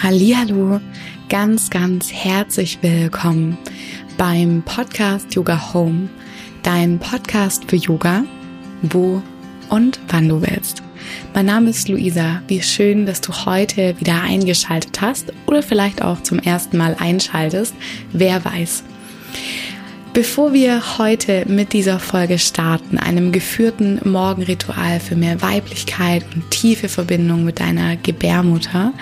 [0.00, 0.80] Hallihallo,
[1.28, 3.58] ganz, ganz herzlich willkommen
[4.16, 6.08] beim Podcast Yoga Home,
[6.62, 8.22] dein Podcast für Yoga,
[8.82, 9.20] wo
[9.70, 10.84] und wann du willst.
[11.34, 12.40] Mein Name ist Luisa.
[12.46, 17.74] Wie schön, dass du heute wieder eingeschaltet hast oder vielleicht auch zum ersten Mal einschaltest.
[18.12, 18.84] Wer weiß.
[20.14, 26.88] Bevor wir heute mit dieser Folge starten, einem geführten Morgenritual für mehr Weiblichkeit und tiefe
[26.88, 28.92] Verbindung mit deiner Gebärmutter,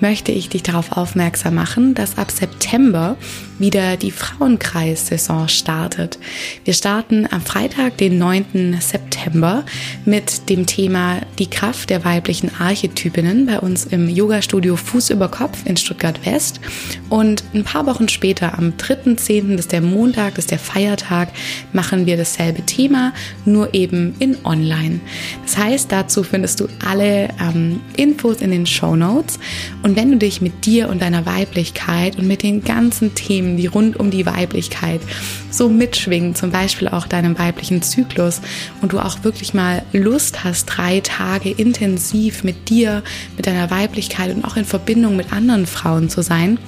[0.00, 3.16] möchte ich dich darauf aufmerksam machen, dass ab September
[3.58, 6.18] wieder die Frauenkreis-Saison startet.
[6.64, 8.78] Wir starten am Freitag, den 9.
[8.80, 9.64] September,
[10.04, 15.58] mit dem Thema die Kraft der weiblichen Archetypinnen bei uns im Yoga-Studio Fuß über Kopf
[15.64, 16.60] in Stuttgart West.
[17.08, 21.28] Und ein paar Wochen später, am 3.10., das ist der Montag, das ist der Feiertag,
[21.74, 23.12] machen wir dasselbe Thema,
[23.44, 25.00] nur eben in online.
[25.42, 29.38] Das heißt, dazu findest du alle ähm, Infos in den Show Notes.
[29.82, 33.66] Und wenn du dich mit dir und deiner Weiblichkeit und mit den ganzen Themen die
[33.66, 35.02] rund um die Weiblichkeit
[35.50, 38.40] so mitschwingen, zum Beispiel auch deinem weiblichen Zyklus
[38.80, 43.02] und du auch wirklich mal Lust hast, drei Tage intensiv mit dir,
[43.36, 46.58] mit deiner Weiblichkeit und auch in Verbindung mit anderen Frauen zu sein,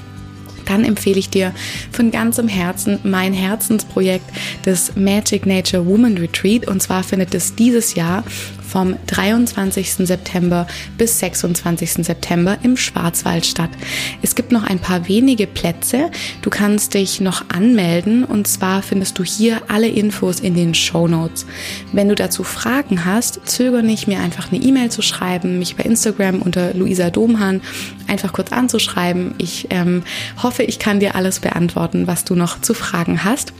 [0.66, 1.52] dann empfehle ich dir
[1.92, 4.26] von ganzem Herzen mein Herzensprojekt
[4.64, 6.66] des Magic Nature Woman Retreat.
[6.66, 8.24] Und zwar findet es dieses Jahr
[8.70, 10.06] vom 23.
[10.06, 12.04] September bis 26.
[12.04, 13.70] September im Schwarzwald statt.
[14.22, 16.10] Es gibt noch ein paar wenige Plätze.
[16.42, 21.08] Du kannst dich noch anmelden und zwar findest du hier alle Infos in den Show
[21.08, 21.46] Notes.
[21.92, 25.84] Wenn du dazu Fragen hast, zögere nicht, mir einfach eine E-Mail zu schreiben, mich bei
[25.84, 27.60] Instagram unter Luisa Domhan
[28.06, 29.34] einfach kurz anzuschreiben.
[29.38, 30.04] Ich ähm,
[30.42, 33.52] hoffe, ich kann dir alles beantworten, was du noch zu fragen hast.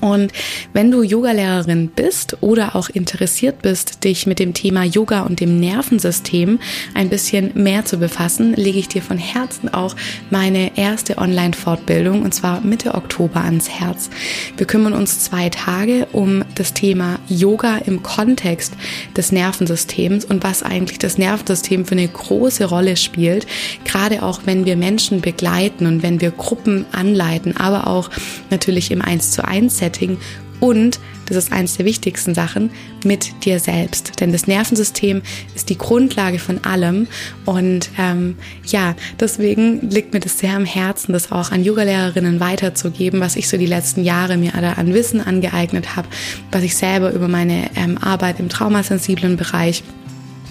[0.00, 0.32] Und
[0.72, 5.60] wenn du Yogalehrerin bist oder auch interessiert bist, dich mit dem Thema Yoga und dem
[5.60, 6.58] Nervensystem
[6.94, 9.94] ein bisschen mehr zu befassen, lege ich dir von Herzen auch
[10.30, 14.10] meine erste Online-Fortbildung und zwar Mitte Oktober ans Herz.
[14.56, 18.74] Wir kümmern uns zwei Tage um das Thema Yoga im Kontext
[19.16, 23.46] des Nervensystems und was eigentlich das Nervensystem für eine große Rolle spielt,
[23.84, 28.08] gerade auch wenn wir Menschen begleiten und wenn wir Gruppen anleiten, aber auch
[28.50, 30.18] natürlich im 1 zu 1 Setting Setting
[30.60, 32.70] und, das ist eines der wichtigsten Sachen,
[33.04, 34.20] mit dir selbst.
[34.20, 35.22] Denn das Nervensystem
[35.54, 37.06] ist die Grundlage von allem.
[37.46, 38.36] Und ähm,
[38.66, 43.48] ja, deswegen liegt mir das sehr am Herzen, das auch an Yogalehrerinnen weiterzugeben, was ich
[43.48, 46.08] so die letzten Jahre mir an Wissen angeeignet habe,
[46.50, 49.82] was ich selber über meine ähm, Arbeit im traumasensiblen Bereich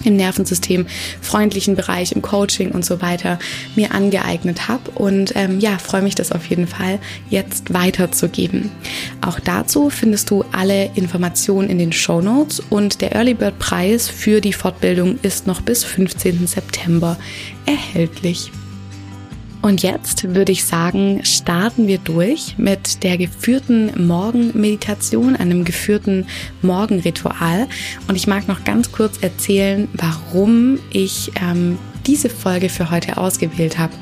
[0.04, 0.86] im Nervensystem,
[1.20, 3.38] freundlichen Bereich, im Coaching und so weiter
[3.76, 4.90] mir angeeignet habe.
[4.92, 8.70] Und ähm, ja, freue mich das auf jeden Fall jetzt weiterzugeben.
[9.20, 14.08] Auch dazu findest du alle Informationen in den Show Notes und der Early Bird Preis
[14.08, 16.46] für die Fortbildung ist noch bis 15.
[16.46, 17.16] September
[17.66, 18.50] erhältlich.
[19.62, 26.26] Und jetzt würde ich sagen, starten wir durch mit der geführten Morgenmeditation, einem geführten
[26.62, 27.66] Morgenritual.
[28.08, 33.78] Und ich mag noch ganz kurz erzählen, warum ich ähm, diese Folge für heute ausgewählt
[33.78, 33.92] habe.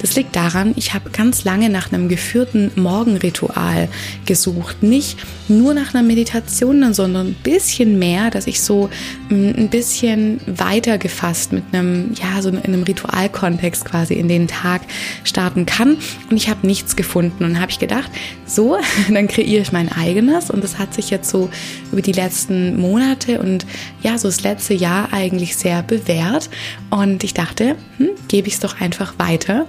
[0.00, 3.88] Das liegt daran, ich habe ganz lange nach einem geführten Morgenritual
[4.26, 4.82] gesucht.
[4.82, 8.90] Nicht nur nach einer Meditation, sondern ein bisschen mehr, dass ich so
[9.28, 14.48] mm, ein bisschen weiter gefasst mit einem, ja, so in einem Ritualkontext quasi in den
[14.48, 14.82] Tag
[15.24, 15.96] starten kann.
[16.30, 18.10] Und ich habe nichts gefunden und habe ich gedacht,
[18.46, 18.76] so,
[19.12, 20.50] dann kreiere ich mein eigenes.
[20.50, 21.50] Und das hat sich jetzt so
[21.92, 23.66] über die letzten Monate und
[24.02, 26.50] ja, so das letzte Jahr eigentlich sehr bewährt.
[26.90, 29.66] Und ich dachte, hm, gebe ich es doch einfach weiter.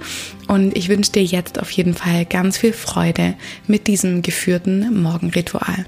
[0.47, 3.35] Und ich wünsche dir jetzt auf jeden Fall ganz viel Freude
[3.68, 5.85] mit diesem geführten Morgenritual.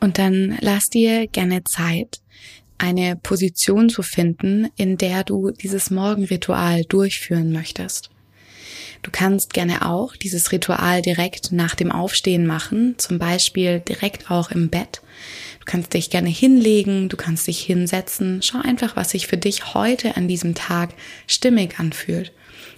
[0.00, 2.20] Und dann lass dir gerne Zeit,
[2.78, 8.10] eine Position zu finden, in der du dieses Morgenritual durchführen möchtest.
[9.02, 14.50] Du kannst gerne auch dieses Ritual direkt nach dem Aufstehen machen, zum Beispiel direkt auch
[14.50, 15.02] im Bett.
[15.68, 18.40] Du kannst dich gerne hinlegen, du kannst dich hinsetzen.
[18.40, 20.94] Schau einfach, was sich für dich heute an diesem Tag
[21.26, 22.32] stimmig anfühlt.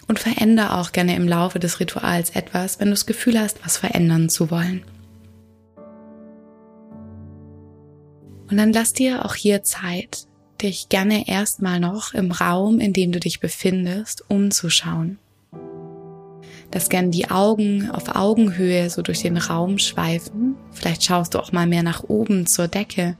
[0.09, 3.76] Und veränder auch gerne im Laufe des Rituals etwas, wenn du das Gefühl hast, was
[3.76, 4.82] verändern zu wollen.
[8.50, 10.26] Und dann lass dir auch hier Zeit,
[10.61, 15.20] dich gerne erstmal noch im Raum, in dem du dich befindest, umzuschauen.
[16.72, 20.55] Lass gerne die Augen auf Augenhöhe so durch den Raum schweifen.
[20.70, 23.17] Vielleicht schaust du auch mal mehr nach oben zur Decke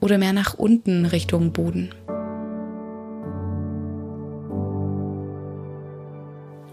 [0.00, 1.90] oder mehr nach unten Richtung Boden.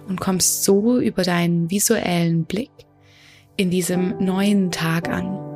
[0.08, 2.70] Und kommst so über deinen visuellen Blick
[3.58, 5.55] in diesem neuen Tag an.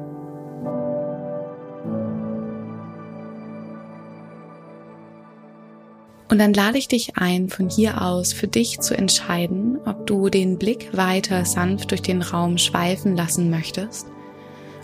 [6.29, 10.29] Und dann lade ich dich ein, von hier aus für dich zu entscheiden, ob du
[10.29, 14.05] den Blick weiter sanft durch den Raum schweifen lassen möchtest,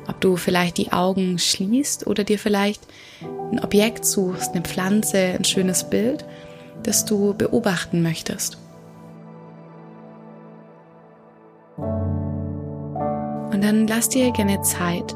[0.07, 2.81] ob du vielleicht die Augen schließt oder dir vielleicht
[3.51, 6.25] ein Objekt suchst, eine Pflanze, ein schönes Bild,
[6.81, 8.57] das du beobachten möchtest.
[13.51, 15.15] Und dann lass dir gerne Zeit,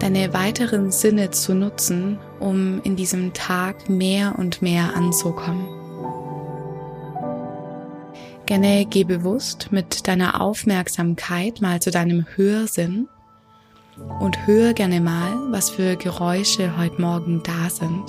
[0.00, 5.66] deine weiteren Sinne zu nutzen, um in diesem Tag mehr und mehr anzukommen.
[8.46, 13.08] Gerne geh bewusst mit deiner Aufmerksamkeit mal zu deinem Hörsinn
[14.20, 18.04] und hör gerne mal, was für Geräusche heute Morgen da sind.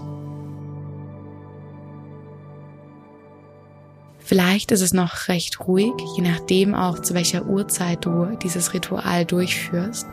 [4.19, 9.25] Vielleicht ist es noch recht ruhig, je nachdem auch zu welcher Uhrzeit du dieses Ritual
[9.25, 10.07] durchführst.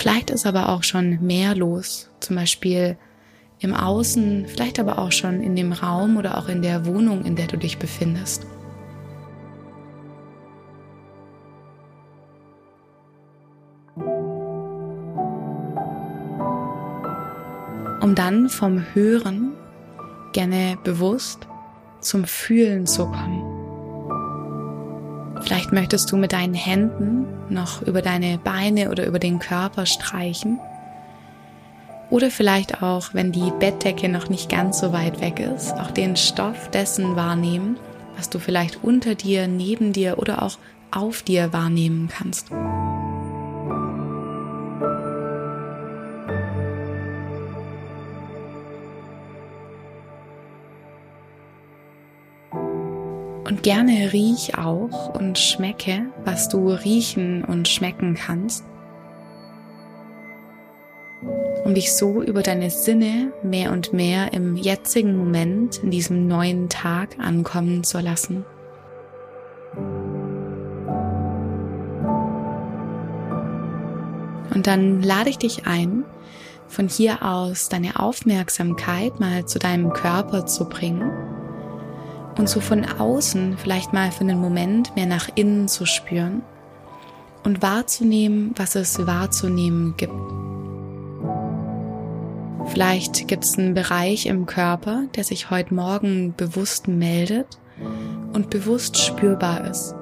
[0.00, 2.96] Vielleicht ist aber auch schon mehr los, zum Beispiel
[3.58, 7.36] im Außen, vielleicht aber auch schon in dem Raum oder auch in der Wohnung, in
[7.36, 8.46] der du dich befindest.
[18.00, 19.52] Um dann vom Hören
[20.32, 21.46] gerne bewusst
[22.00, 23.39] zum Fühlen zu kommen.
[25.42, 30.60] Vielleicht möchtest du mit deinen Händen noch über deine Beine oder über den Körper streichen.
[32.10, 36.16] Oder vielleicht auch, wenn die Bettdecke noch nicht ganz so weit weg ist, auch den
[36.16, 37.76] Stoff dessen wahrnehmen,
[38.16, 40.58] was du vielleicht unter dir, neben dir oder auch
[40.90, 42.50] auf dir wahrnehmen kannst.
[53.50, 58.64] Und gerne riech auch und schmecke, was du riechen und schmecken kannst,
[61.64, 66.68] um dich so über deine Sinne mehr und mehr im jetzigen Moment, in diesem neuen
[66.68, 68.44] Tag ankommen zu lassen.
[74.54, 76.04] Und dann lade ich dich ein,
[76.68, 81.29] von hier aus deine Aufmerksamkeit mal zu deinem Körper zu bringen
[82.40, 86.40] und so von außen vielleicht mal für einen Moment mehr nach innen zu spüren
[87.44, 90.14] und wahrzunehmen, was es wahrzunehmen gibt.
[92.72, 97.58] Vielleicht gibt es einen Bereich im Körper, der sich heute Morgen bewusst meldet
[98.32, 99.94] und bewusst spürbar ist.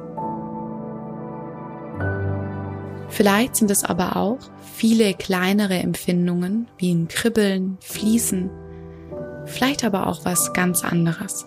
[3.09, 4.39] Vielleicht sind es aber auch
[4.75, 8.49] viele kleinere Empfindungen wie ein Kribbeln, Fließen,
[9.47, 11.45] vielleicht aber auch was ganz anderes.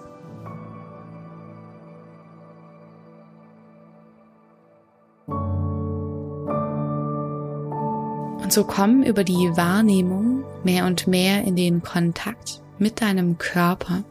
[8.52, 14.04] Und so komm über die Wahrnehmung mehr und mehr in den Kontakt mit deinem Körper.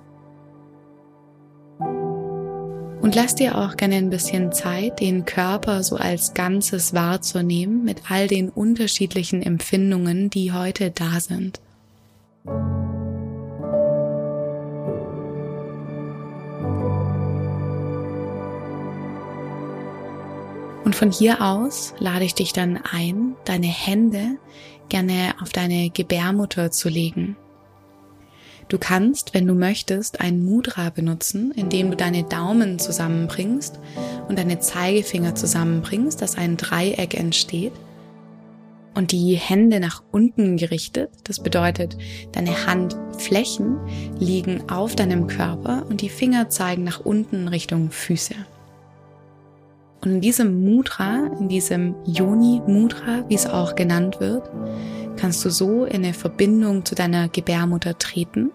[3.03, 8.11] Und lass dir auch gerne ein bisschen Zeit, den Körper so als Ganzes wahrzunehmen mit
[8.11, 11.61] all den unterschiedlichen Empfindungen, die heute da sind.
[20.85, 24.38] Und von hier aus lade ich dich dann ein, deine Hände
[24.88, 27.37] gerne auf deine Gebärmutter zu legen.
[28.69, 33.81] Du kannst, wenn du möchtest, ein Mudra benutzen, indem du deine Daumen zusammenbringst
[34.29, 37.72] und deine Zeigefinger zusammenbringst, dass ein Dreieck entsteht.
[38.94, 41.96] Und die Hände nach unten gerichtet, das bedeutet,
[42.32, 43.77] deine Handflächen
[44.19, 48.34] liegen auf deinem Körper und die Finger zeigen nach unten Richtung Füße.
[50.03, 54.51] Und in diesem Mudra, in diesem Yoni Mudra, wie es auch genannt wird,
[55.17, 58.51] kannst du so in eine Verbindung zu deiner Gebärmutter treten.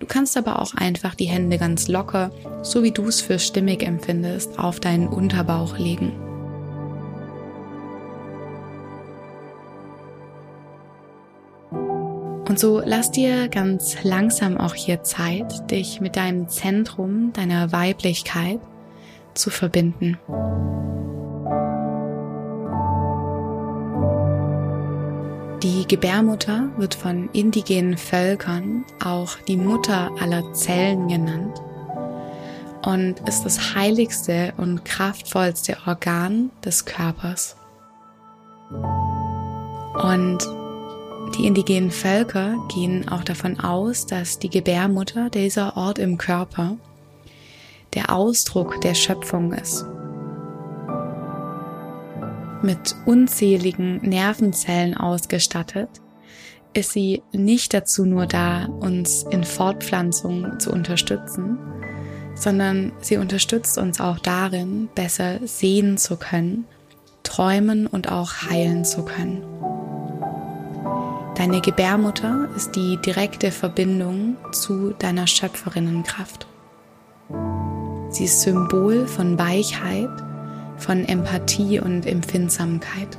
[0.00, 3.84] Du kannst aber auch einfach die Hände ganz locker, so wie du es für stimmig
[3.84, 6.12] empfindest, auf deinen Unterbauch legen.
[12.48, 18.58] Und so lass dir ganz langsam auch hier Zeit, dich mit deinem Zentrum, deiner Weiblichkeit
[19.38, 20.18] zu verbinden.
[25.62, 31.60] Die Gebärmutter wird von indigenen Völkern auch die Mutter aller Zellen genannt
[32.84, 37.56] und ist das heiligste und kraftvollste Organ des Körpers.
[40.02, 40.38] Und
[41.36, 46.76] die indigenen Völker gehen auch davon aus, dass die Gebärmutter dieser Ort im Körper
[47.94, 49.84] der Ausdruck der Schöpfung ist.
[52.62, 55.88] Mit unzähligen Nervenzellen ausgestattet,
[56.74, 61.58] ist sie nicht dazu nur da, uns in Fortpflanzung zu unterstützen,
[62.34, 66.66] sondern sie unterstützt uns auch darin, besser sehen zu können,
[67.22, 69.42] träumen und auch heilen zu können.
[71.36, 76.46] Deine Gebärmutter ist die direkte Verbindung zu deiner Schöpferinnenkraft.
[78.10, 80.08] Sie ist Symbol von Weichheit,
[80.78, 83.18] von Empathie und Empfindsamkeit.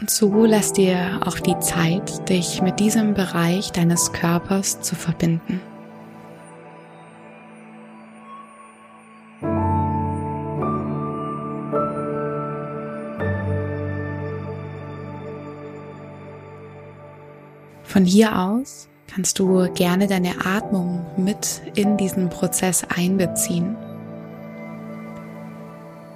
[0.00, 5.60] Und so lass dir auch die Zeit, dich mit diesem Bereich deines Körpers zu verbinden.
[17.82, 23.76] Von hier aus kannst du gerne deine Atmung mit in diesen Prozess einbeziehen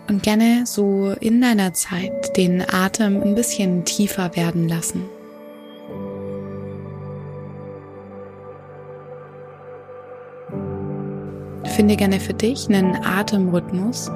[0.09, 5.05] und gerne so in deiner Zeit den Atem ein bisschen tiefer werden lassen.
[11.76, 14.11] Finde gerne für dich einen Atemrhythmus,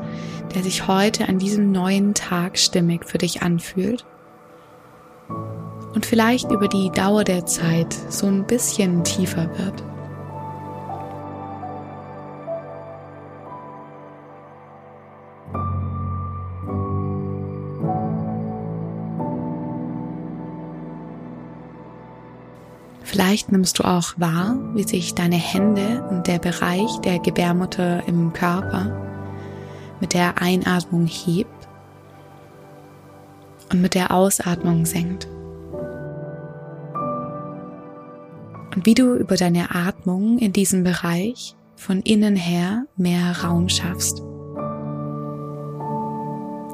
[0.56, 4.04] der sich heute an diesem neuen Tag stimmig für dich anfühlt
[5.94, 9.82] und vielleicht über die Dauer der Zeit so ein bisschen tiefer wird.
[23.12, 28.32] Vielleicht nimmst du auch wahr, wie sich deine Hände und der Bereich der Gebärmutter im
[28.32, 28.90] Körper
[30.00, 31.68] mit der Einatmung hebt
[33.70, 35.28] und mit der Ausatmung senkt.
[38.74, 44.22] Und wie du über deine Atmung in diesem Bereich von innen her mehr Raum schaffst.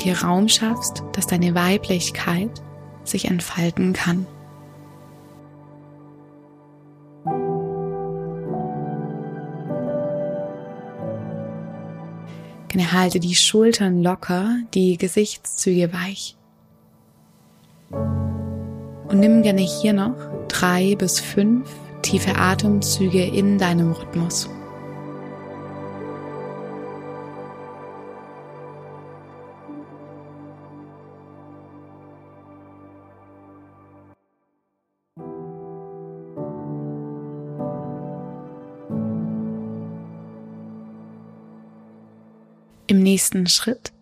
[0.05, 2.63] Dir Raum schaffst, dass deine Weiblichkeit
[3.05, 4.27] sich entfalten kann.
[12.99, 16.37] Halte die Schultern locker, die Gesichtszüge weich.
[17.91, 20.17] Und nimm gerne hier noch
[20.49, 21.71] drei bis fünf
[22.03, 24.49] tiefe Atemzüge in deinem Rhythmus.
[42.91, 43.93] Im nächsten Schritt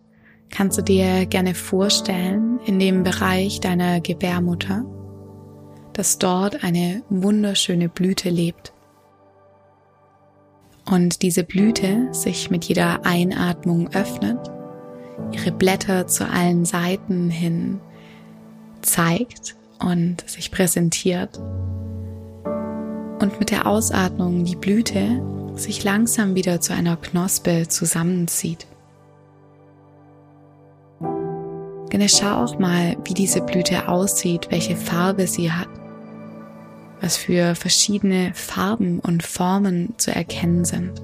[0.49, 4.85] kannst du dir gerne vorstellen, in dem Bereich deiner Gebärmutter,
[5.97, 8.71] dass dort eine wunderschöne Blüte lebt.
[10.89, 14.39] Und diese Blüte sich mit jeder Einatmung öffnet,
[15.31, 17.81] ihre Blätter zu allen Seiten hin
[18.81, 21.39] zeigt und sich präsentiert.
[23.19, 25.21] Und mit der Ausatmung die Blüte
[25.55, 28.67] sich langsam wieder zu einer Knospe zusammenzieht.
[31.89, 35.69] Gerne schau auch mal, wie diese Blüte aussieht, welche Farbe sie hat,
[37.01, 41.01] was für verschiedene Farben und Formen zu erkennen sind.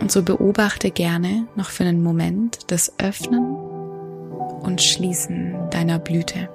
[0.00, 3.44] Und so beobachte gerne noch für einen Moment das Öffnen
[4.62, 6.48] und Schließen deiner Blüte.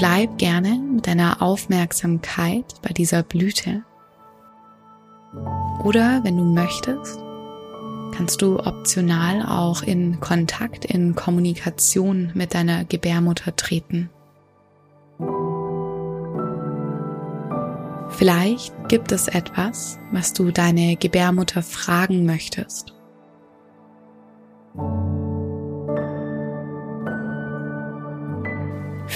[0.00, 3.82] Bleib gerne mit deiner Aufmerksamkeit bei dieser Blüte.
[5.84, 7.18] Oder wenn du möchtest,
[8.10, 14.08] kannst du optional auch in Kontakt, in Kommunikation mit deiner Gebärmutter treten.
[18.08, 22.94] Vielleicht gibt es etwas, was du deine Gebärmutter fragen möchtest.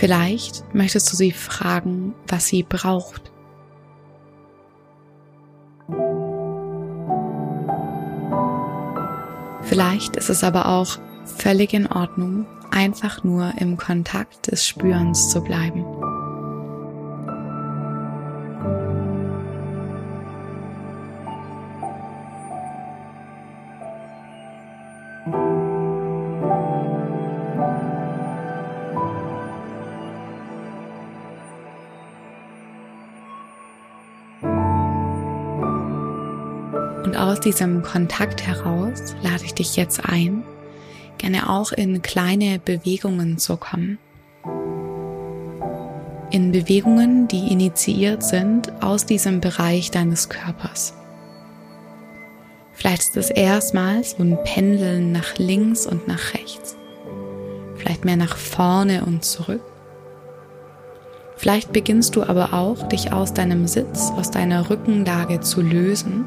[0.04, 3.32] Vielleicht möchtest du sie fragen, was sie braucht.
[9.62, 15.40] Vielleicht ist es aber auch völlig in Ordnung, einfach nur im Kontakt des Spürens zu
[15.40, 15.86] bleiben.
[37.14, 40.42] Und aus diesem Kontakt heraus lade ich dich jetzt ein,
[41.16, 43.98] gerne auch in kleine Bewegungen zu kommen.
[46.32, 50.94] In Bewegungen, die initiiert sind aus diesem Bereich deines Körpers.
[52.72, 56.76] Vielleicht ist es erstmals so ein Pendeln nach links und nach rechts.
[57.76, 59.62] Vielleicht mehr nach vorne und zurück.
[61.36, 66.24] Vielleicht beginnst du aber auch, dich aus deinem Sitz, aus deiner Rückenlage zu lösen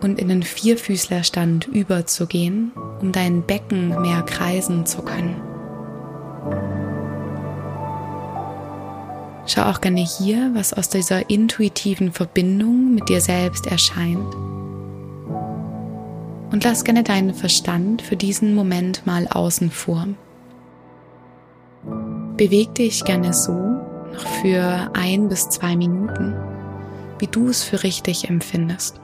[0.00, 5.36] und in den Vierfüßlerstand überzugehen, um dein Becken mehr kreisen zu können.
[9.46, 14.34] Schau auch gerne hier, was aus dieser intuitiven Verbindung mit dir selbst erscheint.
[16.50, 20.06] Und lass gerne deinen Verstand für diesen Moment mal außen vor.
[22.36, 26.34] Beweg dich gerne so noch für ein bis zwei Minuten,
[27.18, 29.00] wie du es für richtig empfindest.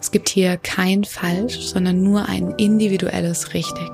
[0.00, 3.90] Es gibt hier kein Falsch, sondern nur ein individuelles Richtig.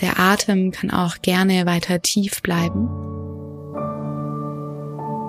[0.00, 2.88] Der Atem kann auch gerne weiter tief bleiben.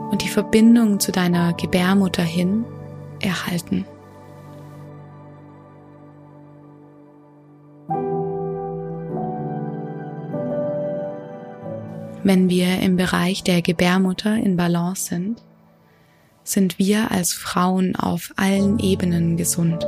[0.09, 2.65] Und die Verbindung zu deiner Gebärmutter hin
[3.21, 3.85] erhalten.
[12.23, 15.41] Wenn wir im Bereich der Gebärmutter in Balance sind,
[16.43, 19.85] sind wir als Frauen auf allen Ebenen gesund.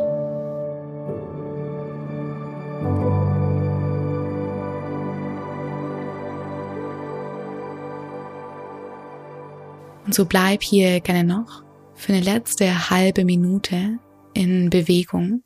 [10.05, 11.63] Und so bleib hier gerne noch
[11.95, 13.99] für eine letzte halbe Minute
[14.33, 15.43] in Bewegung.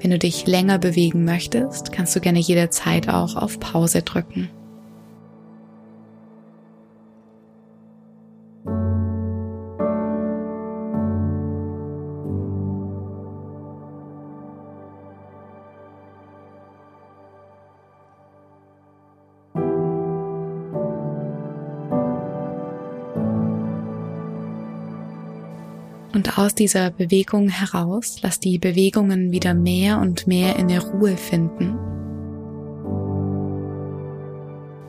[0.00, 4.50] Wenn du dich länger bewegen möchtest, kannst du gerne jederzeit auch auf Pause drücken.
[26.36, 31.78] Aus dieser Bewegung heraus lass die Bewegungen wieder mehr und mehr in der Ruhe finden.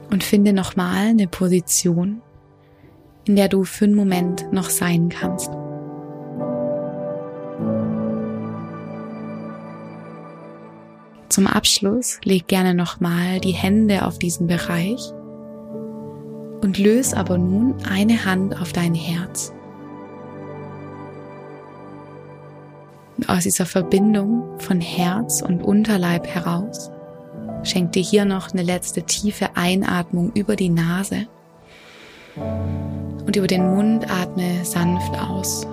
[0.10, 2.23] Und finde nochmal eine Position,
[3.25, 5.51] in der du für einen Moment noch sein kannst.
[11.29, 15.12] Zum Abschluss leg gerne nochmal die Hände auf diesen Bereich
[16.62, 19.53] und löse aber nun eine Hand auf dein Herz.
[23.28, 26.91] Aus dieser Verbindung von Herz und Unterleib heraus
[27.63, 31.28] schenk dir hier noch eine letzte tiefe Einatmung über die Nase
[32.36, 35.65] und über den Mund atme sanft aus.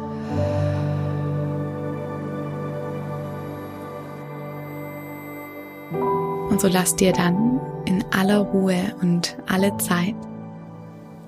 [6.48, 10.14] Und so lass dir dann in aller Ruhe und alle Zeit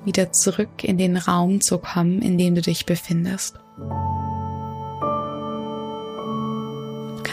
[0.04, 3.58] wieder zurück in den Raum zu kommen, in dem du dich befindest.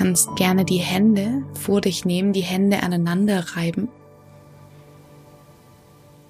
[0.01, 3.87] Kannst gerne die Hände vor dich nehmen, die Hände aneinander reiben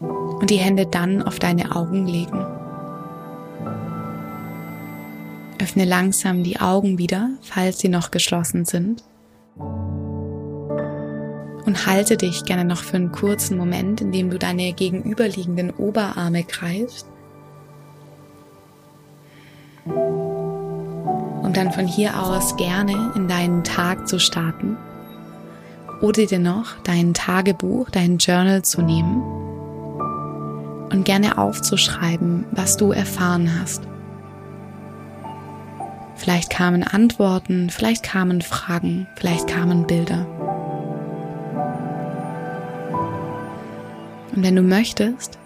[0.02, 2.46] und die Hände dann auf deine Augen legen.
[5.62, 9.06] Öffne langsam die Augen wieder, falls sie noch geschlossen sind.
[11.66, 16.44] Und halte dich gerne noch für einen kurzen Moment, in dem du deine gegenüberliegenden Oberarme
[16.44, 17.08] greifst
[21.52, 24.78] um dann von hier aus gerne in deinen Tag zu starten
[26.00, 29.22] oder dir noch dein Tagebuch, dein Journal zu nehmen
[30.94, 33.84] und gerne aufzuschreiben, was du erfahren hast.
[36.16, 40.26] Vielleicht kamen Antworten, vielleicht kamen Fragen, vielleicht kamen Bilder.
[44.34, 45.38] Und wenn du möchtest,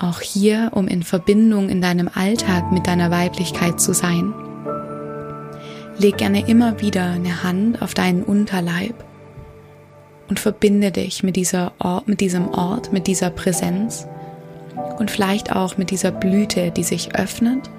[0.00, 4.34] auch hier, um in Verbindung in deinem Alltag mit deiner Weiblichkeit zu sein,
[5.98, 8.94] Leg gerne immer wieder eine Hand auf deinen Unterleib
[10.28, 14.06] und verbinde dich mit dieser Ort, mit diesem Ort, mit dieser Präsenz
[14.98, 17.70] und vielleicht auch mit dieser Blüte, die sich öffnet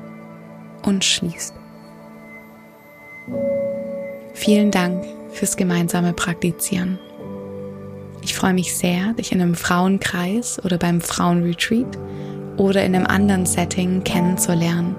[0.84, 1.54] und schließt.
[4.34, 6.98] Vielen Dank fürs gemeinsame Praktizieren.
[8.24, 11.98] Ich freue mich sehr, dich in einem Frauenkreis oder beim Frauenretreat
[12.58, 14.96] oder in einem anderen Setting kennenzulernen.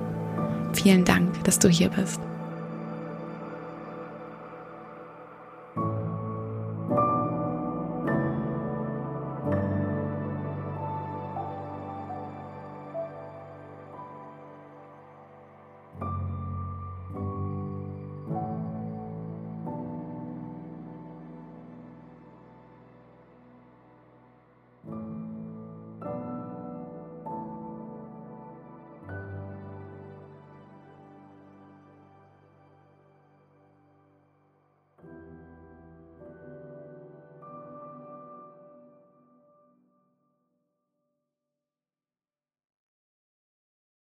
[0.73, 2.21] Vielen Dank, dass du hier bist.